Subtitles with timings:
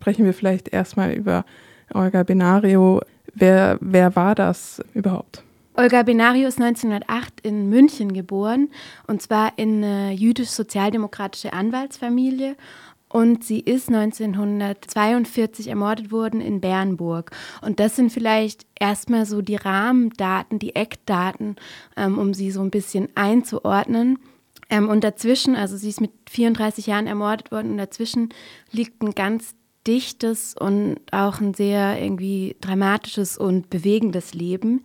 [0.00, 1.44] sprechen wir vielleicht erstmal über
[1.92, 3.02] Olga Benario.
[3.34, 5.42] Wer, wer war das überhaupt?
[5.74, 8.70] Olga Benario ist 1908 in München geboren
[9.06, 12.56] und zwar in eine jüdisch-sozialdemokratische Anwaltsfamilie
[13.08, 17.32] und sie ist 1942 ermordet worden in Bernburg.
[17.60, 21.56] Und das sind vielleicht erstmal so die Rahmendaten, die Eckdaten,
[21.96, 24.18] ähm, um sie so ein bisschen einzuordnen.
[24.70, 28.30] Ähm, und dazwischen, also sie ist mit 34 Jahren ermordet worden und dazwischen
[28.70, 29.54] liegt ein ganz
[29.86, 34.84] dichtes und auch ein sehr irgendwie dramatisches und bewegendes Leben,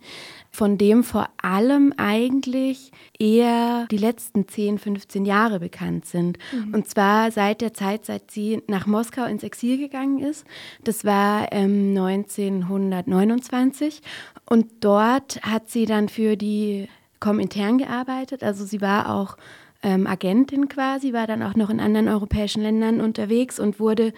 [0.50, 6.38] von dem vor allem eigentlich eher die letzten 10, 15 Jahre bekannt sind.
[6.50, 6.72] Mhm.
[6.72, 10.46] Und zwar seit der Zeit, seit sie nach Moskau ins Exil gegangen ist.
[10.82, 14.00] Das war ähm, 1929
[14.48, 16.88] und dort hat sie dann für die
[17.20, 18.42] Komintern gearbeitet.
[18.42, 19.36] Also sie war auch
[19.82, 24.12] ähm, Agentin quasi, war dann auch noch in anderen europäischen Ländern unterwegs und wurde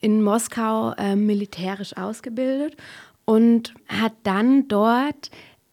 [0.00, 2.76] in Moskau äh, militärisch ausgebildet
[3.24, 5.30] und hat dann dort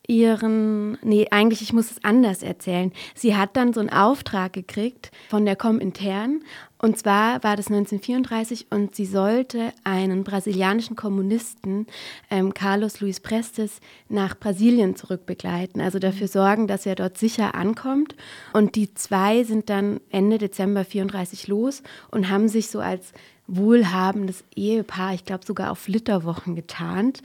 [0.07, 2.93] ihren, nee, eigentlich, ich muss es anders erzählen.
[3.13, 6.41] Sie hat dann so einen Auftrag gekriegt von der Comintern
[6.79, 11.87] und zwar war das 1934 und sie sollte einen brasilianischen Kommunisten,
[12.29, 18.15] ähm, Carlos Luis Prestes, nach Brasilien zurückbegleiten, also dafür sorgen, dass er dort sicher ankommt.
[18.53, 21.81] Und die zwei sind dann Ende Dezember 34 los
[22.11, 23.11] und haben sich so als
[23.47, 27.21] wohlhabendes Ehepaar, ich glaube sogar auf Flitterwochen getarnt.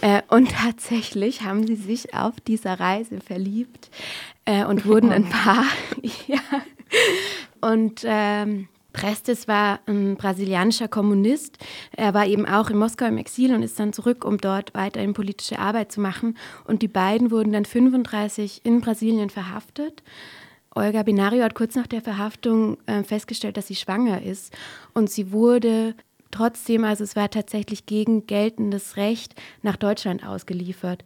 [0.00, 3.90] Äh, und tatsächlich haben sie sich auf dieser Reise verliebt
[4.44, 5.64] äh, und wurden ein Paar.
[6.26, 6.40] ja.
[7.60, 11.58] Und ähm, Prestes war ein brasilianischer Kommunist.
[11.94, 15.12] Er war eben auch in Moskau im Exil und ist dann zurück, um dort weiterhin
[15.12, 16.38] politische Arbeit zu machen.
[16.64, 20.02] Und die beiden wurden dann 35 in Brasilien verhaftet.
[20.76, 24.54] Olga Binario hat kurz nach der Verhaftung äh, festgestellt, dass sie schwanger ist.
[24.92, 25.94] Und sie wurde
[26.30, 31.02] trotzdem, also es war tatsächlich gegen geltendes Recht, nach Deutschland ausgeliefert.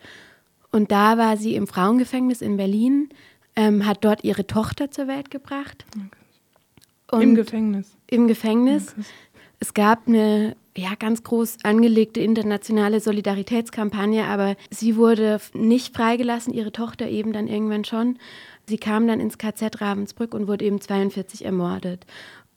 [0.73, 3.11] Und da war sie im Frauengefängnis in Berlin,
[3.55, 5.85] ähm, hat dort ihre Tochter zur Welt gebracht.
[7.09, 7.23] Okay.
[7.23, 7.97] Im Gefängnis.
[8.09, 8.93] Im Gefängnis.
[8.93, 9.07] Okay.
[9.61, 16.73] Es gab eine ja, ganz groß angelegte internationale Solidaritätskampagne, aber sie wurde nicht freigelassen, ihre
[16.73, 18.19] Tochter eben dann irgendwann schon.
[18.69, 22.07] Sie kam dann ins KZ Ravensbrück und wurde eben 42 ermordet.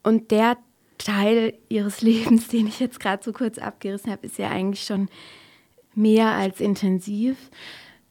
[0.03, 0.57] Und der
[0.97, 5.09] Teil ihres Lebens, den ich jetzt gerade so kurz abgerissen habe, ist ja eigentlich schon
[5.95, 7.37] mehr als intensiv.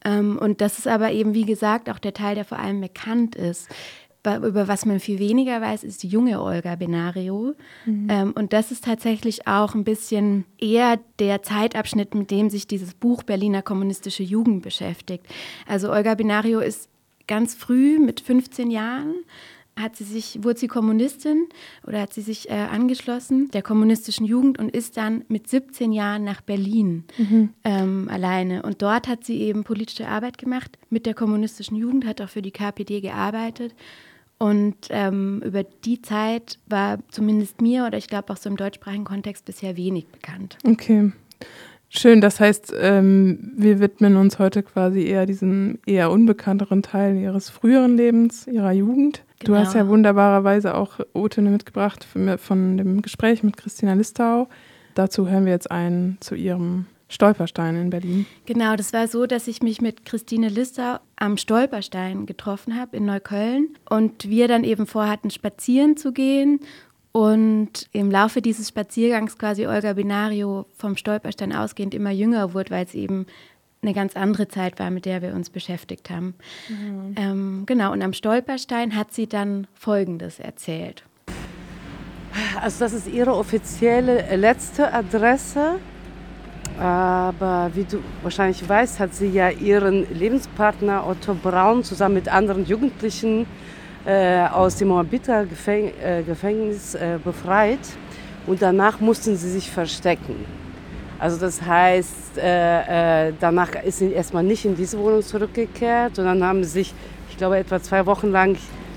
[0.05, 3.35] Ähm, und das ist aber eben, wie gesagt, auch der Teil, der vor allem bekannt
[3.35, 3.69] ist.
[4.25, 7.55] Über was man viel weniger weiß, ist die junge Olga Benario.
[7.85, 8.07] Mhm.
[8.09, 12.95] Ähm, und das ist tatsächlich auch ein bisschen eher der Zeitabschnitt, mit dem sich dieses
[12.95, 15.27] Buch Berliner kommunistische Jugend beschäftigt.
[15.67, 16.89] Also Olga Benario ist
[17.27, 19.15] ganz früh mit 15 Jahren
[19.79, 21.49] hat sie sich, wurde sie Kommunistin
[21.87, 26.25] oder hat sie sich äh, angeschlossen der kommunistischen Jugend und ist dann mit 17 Jahren
[26.25, 27.51] nach Berlin mhm.
[27.65, 28.63] ähm, alleine.
[28.63, 32.43] Und dort hat sie eben politische Arbeit gemacht mit der kommunistischen Jugend, hat auch für
[32.43, 33.75] die KPD gearbeitet.
[34.39, 39.05] Und ähm, über die Zeit war zumindest mir oder ich glaube auch so im deutschsprachigen
[39.05, 40.59] Kontext bisher wenig bekannt.
[40.65, 41.13] Okay.
[41.95, 47.51] Schön, das heißt, ähm, wir widmen uns heute quasi eher diesem eher unbekannteren Teil ihres
[47.51, 49.23] früheren Lebens, ihrer Jugend.
[49.41, 49.59] Genau.
[49.59, 52.07] Du hast ja wunderbarerweise auch O-Töne mitgebracht
[52.39, 54.49] von dem Gespräch mit Christina Listau.
[54.95, 58.25] Dazu hören wir jetzt einen zu ihrem Stolperstein in Berlin.
[58.47, 63.05] Genau, das war so, dass ich mich mit Christine Listau am Stolperstein getroffen habe in
[63.05, 66.61] Neukölln und wir dann eben vorhatten, spazieren zu gehen
[67.13, 72.85] und im Laufe dieses Spaziergangs quasi Olga Binario vom Stolperstein ausgehend immer jünger wurde, weil
[72.85, 73.27] es eben
[73.83, 76.35] eine ganz andere Zeit war, mit der wir uns beschäftigt haben.
[76.69, 77.15] Mhm.
[77.17, 81.05] Ähm, genau, und am Stolperstein hat sie dann Folgendes erzählt.
[82.61, 85.79] Also das ist ihre offizielle letzte Adresse.
[86.79, 92.65] Aber wie du wahrscheinlich weißt, hat sie ja ihren Lebenspartner Otto Braun zusammen mit anderen
[92.65, 93.47] Jugendlichen
[94.05, 97.79] äh, aus dem Moabiter Gefäng äh, Gefängnis äh, befreit
[98.47, 100.45] und danach mussten sie sich verstecken.
[101.19, 106.43] Also das heißt, äh, danach ist sie erstmal nicht in diese Wohnung zurückgekehrt und dann
[106.43, 106.95] haben sie sich,
[107.31, 108.57] ich glaube, etwa zwei Wochen lang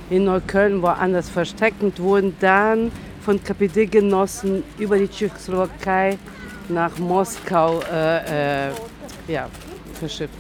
[0.10, 2.92] in Neukölln woanders versteckt und wurden dann
[3.22, 6.18] von KPD-Genossen über die Tschechoslowakei
[6.70, 7.82] nach Moskau
[9.28, 9.50] ja,
[9.94, 10.34] verschifft,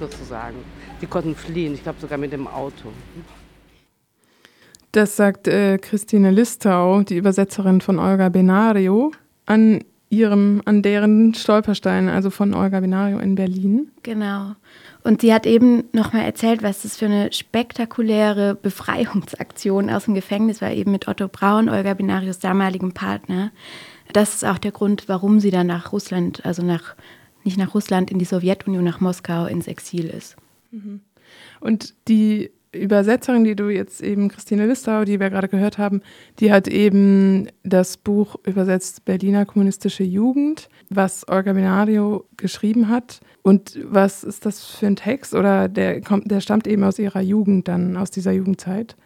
[0.00, 0.56] sozusagen.
[1.00, 2.88] Die konnten fliehen, ich glaube sogar mit dem Auto.
[4.92, 9.12] Das sagt äh, Christine Listau, die Übersetzerin von Olga Benario,
[9.46, 13.90] an ihrem, an deren Stolperstein, also von Olga Benario in Berlin.
[14.02, 14.54] Genau.
[15.02, 20.60] Und sie hat eben nochmal erzählt, was das für eine spektakuläre Befreiungsaktion aus dem Gefängnis
[20.60, 23.50] war, eben mit Otto Braun, Olga Benarios damaligem Partner.
[24.12, 26.94] das ist auch der Grund, warum sie dann nach Russland, also nach
[27.44, 30.36] nicht nach Russland, in die Sowjetunion, nach Moskau ins Exil ist.
[30.70, 31.00] Mhm.
[31.60, 36.00] Und die Übersetzerin, die du jetzt eben, Christine Listau, die wir gerade gehört haben,
[36.40, 43.20] die hat eben das Buch übersetzt Berliner kommunistische Jugend, was Olga Benario geschrieben hat.
[43.42, 45.34] Und was ist das für ein Text?
[45.34, 48.96] Oder der, kommt, der stammt eben aus ihrer Jugend dann, aus dieser Jugendzeit?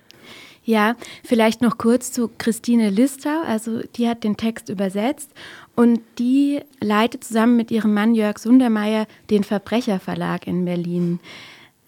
[0.67, 3.41] Ja, vielleicht noch kurz zu Christine Listau.
[3.47, 5.31] Also die hat den Text übersetzt
[5.77, 11.21] und die leitet zusammen mit ihrem Mann Jörg Sundermeier den Verbrecherverlag in Berlin.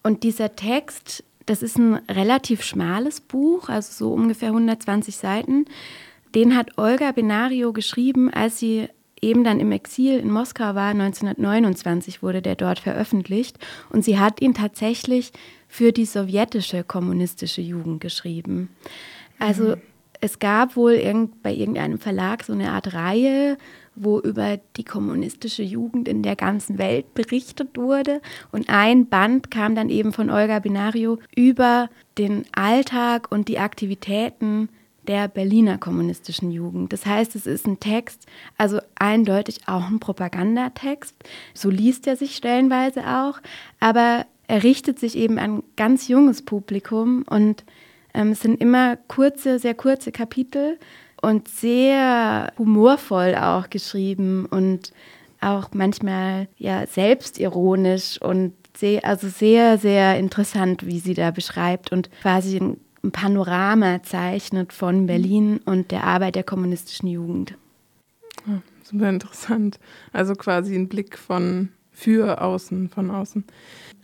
[0.05, 5.65] Und dieser Text das ist ein relativ schmales Buch, also so ungefähr 120 Seiten.
[6.35, 8.89] Den hat Olga Benario geschrieben, als sie
[9.23, 10.91] eben dann im Exil in Moskau war.
[10.91, 13.59] 1929 wurde der dort veröffentlicht.
[13.91, 15.33] Und sie hat ihn tatsächlich
[15.69, 18.69] für die sowjetische kommunistische Jugend geschrieben.
[19.39, 19.83] Also mhm.
[20.21, 23.57] es gab wohl irgend, bei irgendeinem Verlag so eine Art Reihe,
[24.05, 28.21] wo über die kommunistische Jugend in der ganzen Welt berichtet wurde.
[28.53, 34.69] Und ein Band kam dann eben von Olga Binario über den Alltag und die Aktivitäten
[35.09, 36.93] der Berliner kommunistischen Jugend.
[36.93, 38.27] Das heißt, es ist ein Text,
[38.59, 41.15] also eindeutig auch ein Propagandatext.
[41.55, 43.41] So liest er sich stellenweise auch,
[43.81, 47.65] aber er richtet sich eben an ganz junges Publikum und
[48.15, 50.79] ähm, es sind immer kurze, sehr kurze Kapitel
[51.23, 54.93] und sehr humorvoll auch geschrieben und
[55.41, 62.11] auch manchmal ja selbstironisch und sehr, also sehr, sehr interessant, wie sie da beschreibt und
[62.23, 62.77] quasi ein,
[63.13, 67.55] Panorama zeichnet von Berlin und der Arbeit der kommunistischen Jugend.
[68.47, 69.79] Ja, super interessant.
[70.13, 73.45] Also quasi ein Blick von für außen, von außen.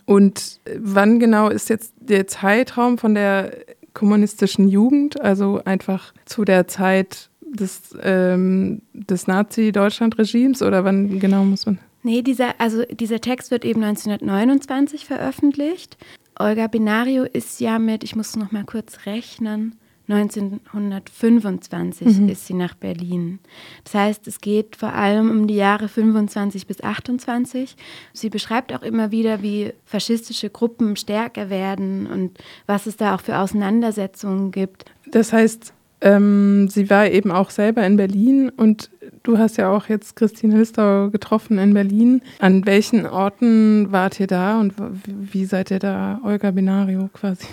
[0.05, 3.51] Und wann genau ist jetzt der Zeitraum von der
[3.95, 11.65] kommunistischen Jugend, also einfach zu der Zeit des, ähm, des Nazi-Deutschland-Regimes oder wann genau muss
[11.65, 11.79] man?
[12.03, 15.97] Nee, dieser, also dieser Text wird eben 1929 veröffentlicht.
[16.37, 19.75] Olga Binario ist ja mit, ich muss noch mal kurz rechnen,
[20.07, 22.29] 1925 mhm.
[22.29, 23.39] ist sie nach Berlin.
[23.83, 27.75] Das heißt, es geht vor allem um die Jahre 25 bis 28.
[28.13, 32.37] Sie beschreibt auch immer wieder, wie faschistische Gruppen stärker werden und
[32.67, 34.85] was es da auch für Auseinandersetzungen gibt.
[35.11, 38.91] Das heißt, ähm, sie war eben auch selber in Berlin und
[39.23, 42.21] du hast ja auch jetzt Christine Listau getroffen in Berlin.
[42.39, 44.73] An welchen Orten wart ihr da und
[45.07, 47.47] wie seid ihr da Olga Binario quasi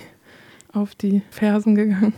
[0.72, 2.14] auf die Fersen gegangen?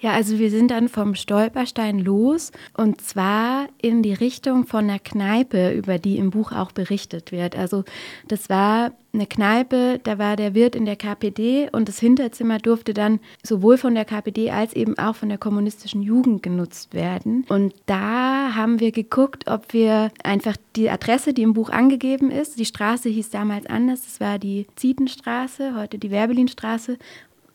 [0.00, 4.98] Ja, also wir sind dann vom Stolperstein los und zwar in die Richtung von einer
[4.98, 7.56] Kneipe, über die im Buch auch berichtet wird.
[7.56, 7.84] Also
[8.26, 12.94] das war eine Kneipe, da war der Wirt in der KPD und das Hinterzimmer durfte
[12.94, 17.44] dann sowohl von der KPD als eben auch von der kommunistischen Jugend genutzt werden.
[17.48, 22.58] Und da haben wir geguckt, ob wir einfach die Adresse, die im Buch angegeben ist,
[22.58, 26.96] die Straße hieß damals anders, das war die Zietenstraße, heute die Werbelinstraße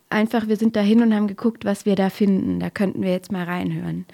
[0.10, 2.60] einfach, wir sind dahin und haben geguckt, was wir da finden.
[2.60, 4.06] Da könnten wir jetzt mal reinhören.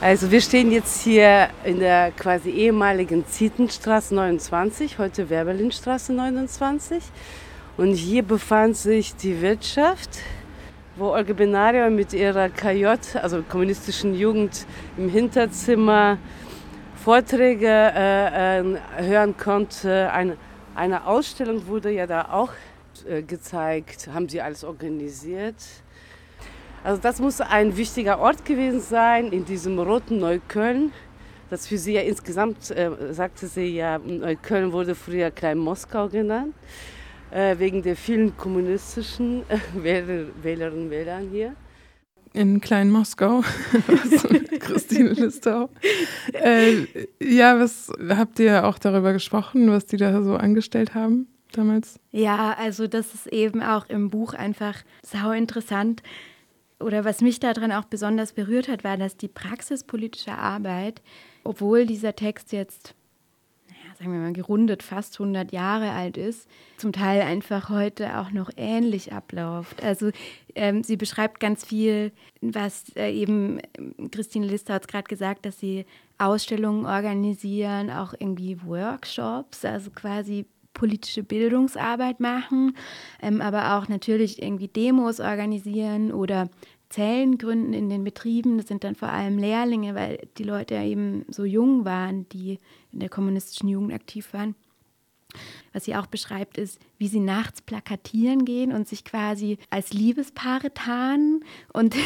[0.00, 7.02] Also wir stehen jetzt hier in der quasi ehemaligen Zietenstraße 29, heute Werbelinstraße 29.
[7.76, 10.18] Und hier befand sich die Wirtschaft,
[10.96, 12.86] wo Olga Benario mit ihrer KJ,
[13.22, 14.66] also kommunistischen Jugend,
[14.98, 16.18] im Hinterzimmer
[16.96, 18.64] Vorträge äh, äh,
[18.98, 20.12] hören konnte.
[20.12, 20.36] Eine,
[20.74, 22.50] eine Ausstellung wurde ja da auch
[23.08, 25.56] äh, gezeigt, haben sie alles organisiert.
[26.84, 30.92] Also das muss ein wichtiger Ort gewesen sein in diesem roten Neukölln.
[31.48, 36.54] Das für sie ja insgesamt, äh, sagte sie ja, Neukölln wurde früher Klein Moskau genannt,
[37.30, 41.54] äh, wegen der vielen kommunistischen äh, Wähler, Wählerinnen und Wähler hier.
[42.32, 43.42] In Klein Moskau,
[44.60, 45.68] Christine Listau.
[46.32, 46.86] Äh,
[47.20, 51.28] ja, was habt ihr auch darüber gesprochen, was die da so angestellt haben?
[51.52, 51.98] Damals?
[52.10, 56.02] Ja, also das ist eben auch im Buch einfach sau interessant.
[56.82, 61.00] Oder was mich daran auch besonders berührt hat, war, dass die praxispolitische Arbeit,
[61.44, 62.94] obwohl dieser Text jetzt,
[63.98, 68.50] sagen wir mal, gerundet fast 100 Jahre alt ist, zum Teil einfach heute auch noch
[68.56, 69.82] ähnlich abläuft.
[69.82, 70.10] Also
[70.54, 73.60] ähm, sie beschreibt ganz viel, was äh, eben
[74.10, 75.86] Christine Lister hat gerade gesagt, dass sie
[76.18, 82.76] Ausstellungen organisieren, auch irgendwie Workshops, also quasi politische Bildungsarbeit machen,
[83.20, 86.48] ähm, aber auch natürlich irgendwie Demos organisieren oder
[86.88, 88.58] Zellen gründen in den Betrieben.
[88.58, 92.58] Das sind dann vor allem Lehrlinge, weil die Leute ja eben so jung waren, die
[92.92, 94.54] in der kommunistischen Jugend aktiv waren.
[95.72, 100.74] Was sie auch beschreibt, ist, wie sie nachts plakatieren gehen und sich quasi als Liebespaare
[100.74, 101.96] tarnen und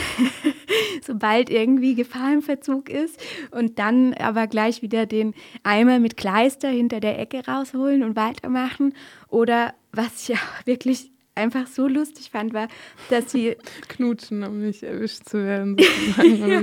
[1.02, 6.68] sobald irgendwie Gefahr im Verzug ist und dann aber gleich wieder den Eimer mit Kleister
[6.68, 8.95] hinter der Ecke rausholen und weitermachen.
[9.28, 12.69] Oder was ja wirklich einfach so lustig fand, war,
[13.11, 13.57] dass sie.
[13.88, 15.76] Knutschen, um nicht erwischt zu werden.
[16.23, 16.62] ja,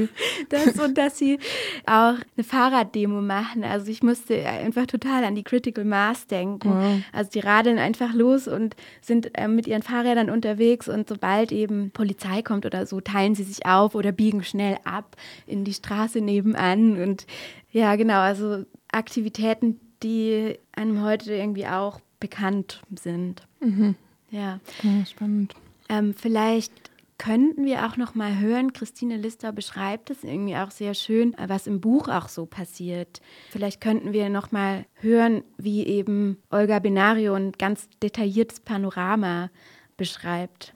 [0.49, 1.39] das und dass sie
[1.85, 3.63] auch eine Fahrraddemo machen.
[3.63, 6.69] Also ich musste einfach total an die Critical Mass denken.
[6.69, 7.01] Wow.
[7.11, 11.91] Also die radeln einfach los und sind äh, mit ihren Fahrrädern unterwegs und sobald eben
[11.91, 15.15] Polizei kommt oder so, teilen sie sich auf oder biegen schnell ab
[15.45, 17.01] in die Straße nebenan.
[17.01, 17.25] Und
[17.71, 23.47] ja, genau, also Aktivitäten, die einem heute irgendwie auch bekannt sind.
[23.59, 23.95] Mhm.
[24.33, 24.59] Ja.
[24.81, 25.53] ja spannend.
[25.89, 26.73] Ähm, vielleicht
[27.19, 28.73] könnten wir auch noch mal hören.
[28.73, 33.21] Christine Lister beschreibt es irgendwie auch sehr schön, was im Buch auch so passiert.
[33.51, 39.51] Vielleicht könnten wir noch mal hören, wie eben Olga Benario ein ganz detailliertes Panorama
[39.95, 40.73] beschreibt.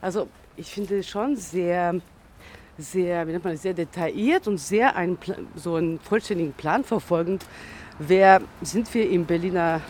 [0.00, 2.00] Also ich finde schon sehr,
[2.78, 5.18] sehr, wie nennt man, sehr detailliert und sehr einen,
[5.54, 7.44] so einen vollständigen Plan verfolgend.
[7.98, 9.82] Wer sind wir im Berliner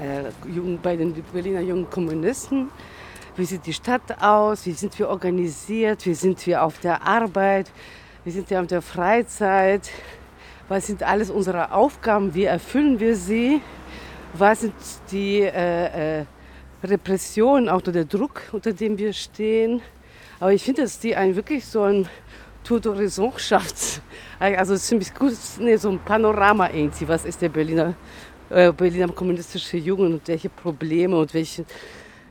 [0.00, 0.30] äh,
[0.82, 2.70] bei den Berliner jungen Kommunisten.
[3.36, 4.66] Wie sieht die Stadt aus?
[4.66, 6.04] Wie sind wir organisiert?
[6.04, 7.70] Wie sind wir auf der Arbeit?
[8.24, 9.90] Wie sind wir auf der Freizeit?
[10.68, 12.34] Was sind alles unsere Aufgaben?
[12.34, 13.60] Wie erfüllen wir sie?
[14.34, 14.74] Was sind
[15.10, 16.24] die äh, äh,
[16.84, 19.82] Repressionen, auch der Druck, unter dem wir stehen?
[20.40, 22.08] Aber ich finde, dass die ein wirklich so ein
[22.64, 24.02] Tour d'Horizon schafft.
[24.38, 27.06] Also ziemlich gut, nee, so ein Panorama irgendwie.
[27.08, 27.94] Was ist der Berliner
[28.52, 31.64] äh, Berliner kommunistische Jugend und welche Probleme und welche,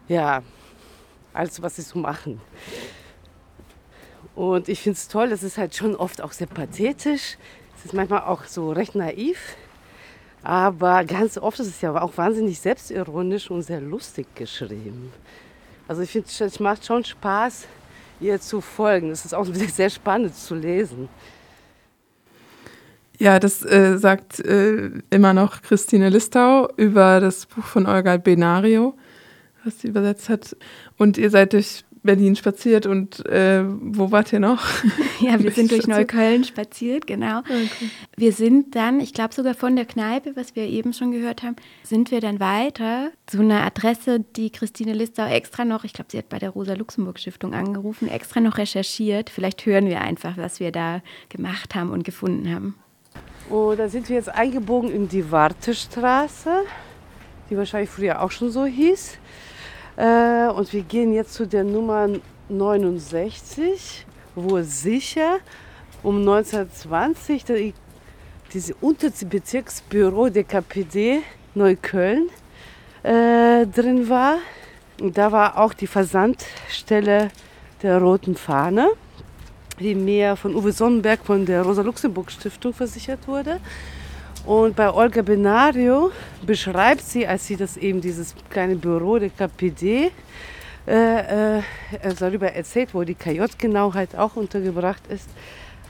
[0.07, 0.43] ja,
[1.33, 2.39] alles, was sie so machen.
[4.35, 7.37] Und ich finde es toll, es ist halt schon oft auch sehr pathetisch.
[7.77, 9.55] Es ist manchmal auch so recht naiv.
[10.43, 15.11] Aber ganz oft ist es ja auch wahnsinnig selbstironisch und sehr lustig geschrieben.
[15.87, 17.67] Also ich finde, es macht schon Spaß,
[18.19, 19.11] ihr zu folgen.
[19.11, 21.09] Es ist auch sehr spannend zu lesen.
[23.21, 28.97] Ja, das äh, sagt äh, immer noch Christine Listau über das Buch von Olga Benario,
[29.63, 30.57] was sie übersetzt hat.
[30.97, 34.65] Und ihr seid durch Berlin spaziert und äh, wo wart ihr noch?
[35.19, 37.41] Ja, wir sind durch Neukölln spaziert, genau.
[37.41, 37.91] Okay.
[38.17, 41.57] Wir sind dann, ich glaube sogar von der Kneipe, was wir eben schon gehört haben,
[41.83, 46.17] sind wir dann weiter zu einer Adresse, die Christine Listau extra noch, ich glaube, sie
[46.17, 49.29] hat bei der Rosa-Luxemburg-Stiftung angerufen, extra noch recherchiert.
[49.29, 52.73] Vielleicht hören wir einfach, was wir da gemacht haben und gefunden haben.
[53.51, 56.63] Und da sind wir jetzt eingebogen in die Wartestraße,
[57.49, 59.17] die wahrscheinlich früher auch schon so hieß.
[59.97, 62.07] Äh, und wir gehen jetzt zu der Nummer
[62.47, 64.05] 69,
[64.35, 65.39] wo sicher
[66.01, 67.73] um 1920 die,
[68.53, 71.19] diese Unterbezirksbüro der KPD
[71.53, 72.29] Neukölln
[73.03, 74.37] äh, drin war.
[75.01, 77.31] Und da war auch die Versandstelle
[77.83, 78.91] der Roten Fahne
[79.95, 83.59] mir von Uwe Sonnenberg von der Rosa-Luxemburg-Stiftung versichert wurde.
[84.45, 86.11] Und bei Olga Benario
[86.45, 90.11] beschreibt sie, als sie das eben dieses kleine Büro der KPD
[90.87, 91.61] äh, äh,
[92.17, 95.29] darüber erzählt, wo die KJ-Genauheit auch untergebracht ist,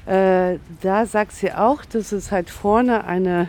[0.06, 3.48] äh, da sagt sie auch, dass es halt vorne eine,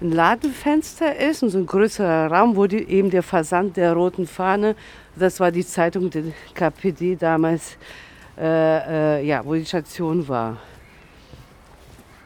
[0.00, 4.26] ein Ladenfenster ist und so ein größerer Raum, wo die, eben der Versand der roten
[4.26, 4.74] Fahne,
[5.14, 7.76] das war die Zeitung der KPD damals,
[8.38, 10.58] äh, äh, ja, wo die Station war.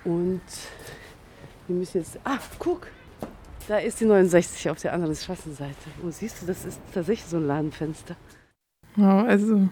[0.05, 0.41] Und
[1.67, 2.19] wir müssen jetzt.
[2.25, 2.89] Ah, guck!
[3.69, 5.75] Da ist die 69 auf der anderen Straßenseite.
[6.03, 8.17] Und siehst du, das ist tatsächlich so ein Ladenfenster.
[8.97, 9.69] Wow, also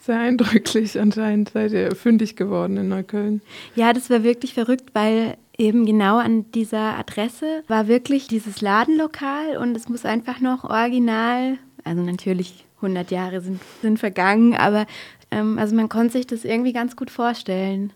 [0.00, 3.42] sehr eindrücklich anscheinend seid ihr fündig geworden in Neukölln.
[3.74, 9.58] Ja, das war wirklich verrückt, weil eben genau an dieser Adresse war wirklich dieses Ladenlokal
[9.58, 14.86] und es muss einfach noch original, also natürlich 100 Jahre sind, sind vergangen, aber
[15.30, 17.92] ähm, also man konnte sich das irgendwie ganz gut vorstellen.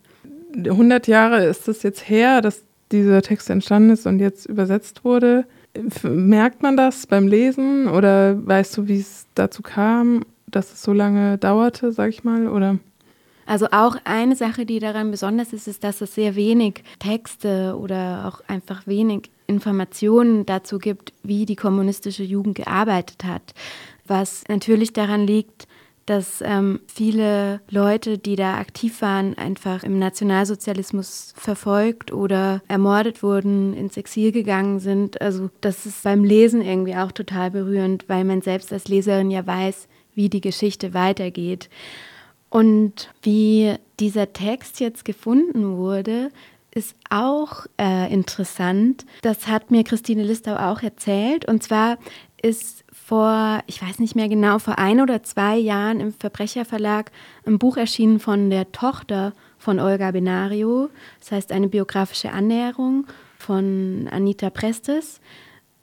[0.57, 2.63] 100 Jahre ist es jetzt her, dass
[2.93, 5.45] dieser Text entstanden ist und jetzt übersetzt wurde.
[6.03, 10.93] Merkt man das beim Lesen oder weißt du, wie es dazu kam, dass es so
[10.93, 12.79] lange dauerte, sag ich mal, oder?
[13.47, 18.27] Also auch eine Sache, die daran besonders ist, ist, dass es sehr wenig Texte oder
[18.27, 23.55] auch einfach wenig Informationen dazu gibt, wie die kommunistische Jugend gearbeitet hat.
[24.07, 25.67] Was natürlich daran liegt,
[26.07, 33.75] dass ähm, viele Leute, die da aktiv waren, einfach im Nationalsozialismus verfolgt oder ermordet wurden,
[33.75, 35.21] ins Exil gegangen sind.
[35.21, 39.47] Also das ist beim Lesen irgendwie auch total berührend, weil man selbst als Leserin ja
[39.47, 41.71] weiß, wie die Geschichte weitergeht.
[42.51, 46.31] Und wie dieser Text jetzt gefunden wurde,
[46.71, 49.07] ist auch äh, interessant.
[49.23, 51.47] Das hat mir Christine Listau auch erzählt.
[51.47, 51.99] Und zwar
[52.43, 57.11] ist vor, ich weiß nicht mehr genau, vor ein oder zwei Jahren im Verbrecherverlag
[57.45, 60.89] ein Buch erschienen von der Tochter von Olga Benario.
[61.21, 63.07] Das heißt eine biografische Annäherung
[63.39, 65.21] von Anita Prestes,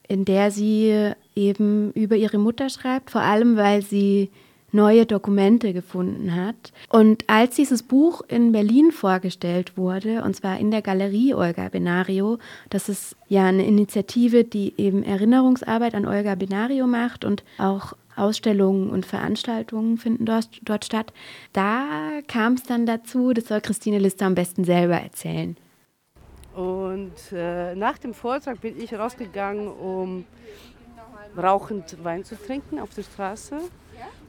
[0.08, 4.32] in der sie eben über ihre Mutter schreibt, vor allem weil sie
[4.72, 6.72] neue Dokumente gefunden hat.
[6.90, 12.38] Und als dieses Buch in Berlin vorgestellt wurde, und zwar in der Galerie Olga Benario,
[12.70, 18.90] das ist ja eine Initiative, die eben Erinnerungsarbeit an Olga Benario macht und auch Ausstellungen
[18.90, 21.14] und Veranstaltungen finden dort, dort statt.
[21.54, 25.58] Da kam es dann dazu, das soll Christine Lister am besten selber erzählen.
[26.56, 30.26] Und äh, nach dem Vortrag bin ich rausgegangen, um
[31.38, 33.58] rauchend Wein zu trinken auf der Straße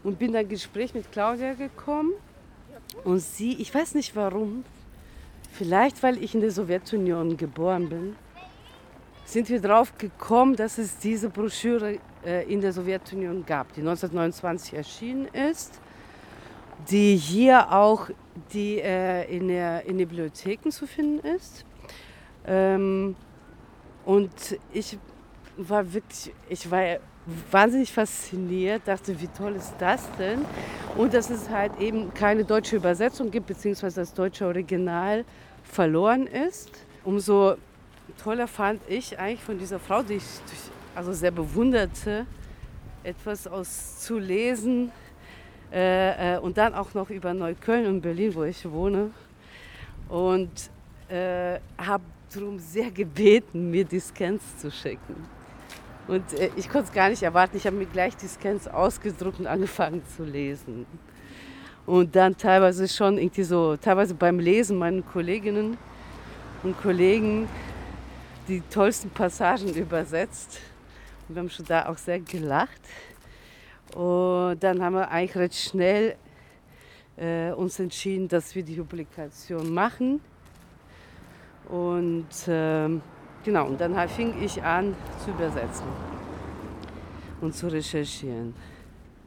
[0.05, 2.13] und bin dann Gespräch mit Claudia gekommen.
[3.05, 4.65] Und sie, ich weiß nicht warum,
[5.53, 8.17] vielleicht weil ich in der Sowjetunion geboren bin,
[9.25, 14.75] sind wir drauf gekommen, dass es diese Broschüre äh, in der Sowjetunion gab, die 1929
[14.75, 15.81] erschienen ist,
[16.91, 18.11] die hier auch
[18.53, 21.65] die, äh, in, der, in den Bibliotheken zu finden ist.
[22.47, 23.15] Ähm,
[24.05, 24.99] und ich
[25.57, 26.99] war wirklich, ich war
[27.51, 30.45] wahnsinnig fasziniert, dachte, wie toll ist das denn?
[30.97, 35.25] Und dass es halt eben keine deutsche Übersetzung gibt, beziehungsweise das deutsche Original
[35.65, 36.71] verloren ist.
[37.05, 37.55] Umso
[38.23, 40.25] toller fand ich eigentlich von dieser Frau, die ich
[40.95, 42.27] also sehr bewunderte,
[43.05, 44.93] etwas auszulesen
[45.73, 49.11] äh, äh, und dann auch noch über Neukölln und Berlin, wo ich wohne.
[50.09, 50.71] Und
[51.09, 55.42] äh, habe darum sehr gebeten, mir die Scans zu schicken.
[56.09, 57.57] Und äh, ich konnte es gar nicht erwarten.
[57.57, 60.87] Ich habe mir gleich die Scans ausgedruckt und angefangen zu lesen.
[61.87, 65.77] Und dann teilweise schon irgendwie so, teilweise beim Lesen meinen Kolleginnen
[66.63, 67.49] und Kollegen
[68.49, 70.61] die tollsten Passagen übersetzt.
[71.29, 72.81] Und wir haben schon da auch sehr gelacht.
[73.95, 76.17] Und dann haben wir eigentlich recht schnell
[77.17, 80.21] äh, uns entschieden, dass wir die Publikation machen.
[81.69, 83.03] Und ähm,
[83.45, 84.95] Genau, und dann fing ich an
[85.25, 85.87] zu übersetzen
[87.41, 88.55] und zu recherchieren.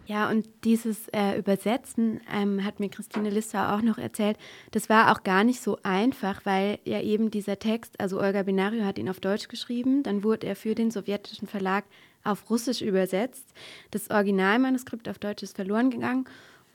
[0.08, 4.38] Ja, und dieses äh, Übersetzen ähm, hat mir Christine Lister auch noch erzählt.
[4.71, 8.86] Das war auch gar nicht so einfach, weil ja eben dieser Text, also Olga Binario
[8.86, 11.86] hat ihn auf Deutsch geschrieben, dann wurde er für den sowjetischen Verlag
[12.23, 13.47] auf Russisch übersetzt.
[13.91, 16.25] Das Originalmanuskript auf Deutsch ist verloren gegangen.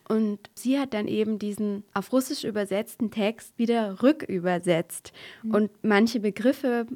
[0.08, 5.12] Und sie hat dann eben diesen auf Russisch übersetzten Text wieder rückübersetzt.
[5.44, 5.54] Mhm.
[5.54, 6.88] Und manche Begriffe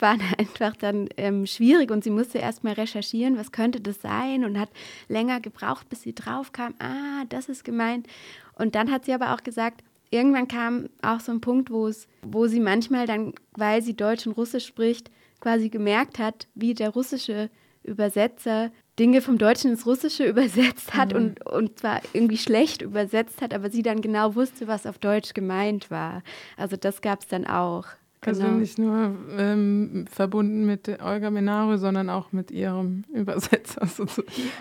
[0.00, 4.44] waren einfach dann ähm, schwierig und sie musste erst mal recherchieren, was könnte das sein
[4.44, 4.70] und hat
[5.08, 8.06] länger gebraucht, bis sie drauf kam, ah, das ist gemeint.
[8.54, 12.08] Und dann hat sie aber auch gesagt, irgendwann kam auch so ein Punkt, wo es,
[12.22, 16.90] wo sie manchmal dann, weil sie Deutsch und Russisch spricht, quasi gemerkt hat, wie der
[16.90, 17.50] russische
[17.84, 21.16] Übersetzer Dinge vom Deutschen ins Russische übersetzt hat mhm.
[21.16, 25.34] und, und zwar irgendwie schlecht übersetzt hat, aber sie dann genau wusste, was auf Deutsch
[25.34, 26.22] gemeint war.
[26.56, 27.86] Also das gab es dann auch.
[28.20, 28.54] Also genau.
[28.54, 34.06] nicht nur ähm, verbunden mit Olga Menaro, sondern auch mit ihrem Übersetzer so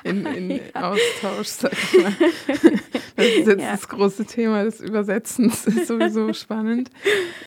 [0.04, 0.92] in, in ja.
[0.92, 2.14] Austausch, sag ich mal.
[3.16, 3.72] Das ist jetzt ja.
[3.72, 6.92] das große Thema des Übersetzens, ist sowieso spannend.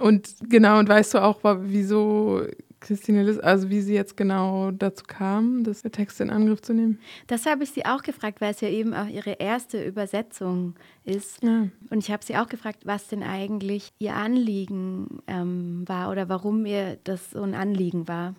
[0.01, 2.43] Und genau, und weißt du auch, wieso
[2.81, 6.99] Christine Liss, also wie sie jetzt genau dazu kam, das Text in Angriff zu nehmen?
[7.27, 11.43] Das habe ich sie auch gefragt, weil es ja eben auch ihre erste Übersetzung ist.
[11.43, 11.69] Ja.
[11.91, 16.65] Und ich habe sie auch gefragt, was denn eigentlich ihr Anliegen ähm, war oder warum
[16.65, 18.35] ihr das so ein Anliegen war.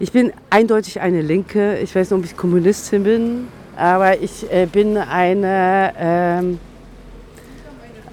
[0.00, 1.78] Ich bin eindeutig eine Linke.
[1.78, 6.58] Ich weiß nicht, ob ich Kommunistin bin, aber ich äh, bin eine, ähm,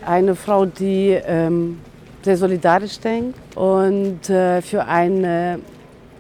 [0.06, 1.80] eine Frau, die ähm,
[2.24, 5.60] sehr solidarisch denkt und äh, für eine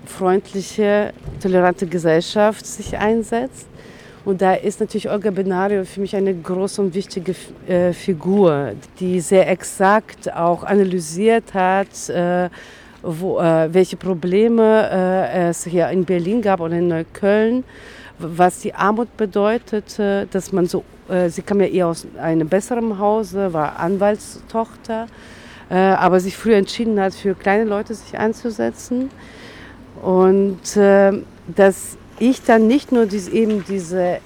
[0.05, 3.67] freundliche, tolerante Gesellschaft sich einsetzt.
[4.23, 7.33] Und da ist natürlich Olga Benario für mich eine große und wichtige
[7.67, 12.49] äh, Figur, die sehr exakt auch analysiert hat, äh,
[13.01, 14.89] wo, äh, welche Probleme
[15.33, 17.63] äh, es hier in Berlin gab oder in Neukölln,
[18.19, 22.99] was die Armut bedeutete, dass man so, äh, sie kam ja eher aus einem besseren
[22.99, 25.07] Hause, war Anwaltstochter
[25.71, 29.09] äh, aber sich früher entschieden hat, für kleine Leute sich einzusetzen.
[30.01, 31.13] Und äh,
[31.47, 34.17] dass ich dann nicht nur dies, eben diese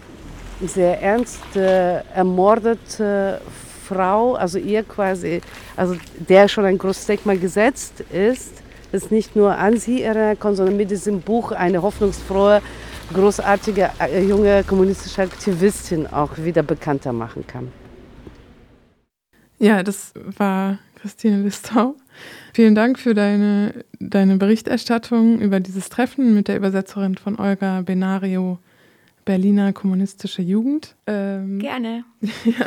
[0.66, 3.42] sehr ernste, ermordete
[3.88, 5.42] Frau, also ihr quasi,
[5.76, 5.96] also
[6.28, 10.78] der schon ein großes Denkmal gesetzt ist, das nicht nur an sie erinnern kann, sondern
[10.78, 12.62] mit diesem Buch eine hoffnungsfrohe,
[13.14, 17.72] großartige äh, junge kommunistische Aktivistin auch wieder bekannter machen kann.
[19.60, 21.96] Ja, das war Christine Listau.
[22.54, 28.60] Vielen Dank für deine, deine Berichterstattung über dieses Treffen mit der Übersetzerin von Olga Benario,
[29.26, 30.96] Berliner kommunistische Jugend.
[31.08, 32.06] Ähm, Gerne.
[32.46, 32.66] ja.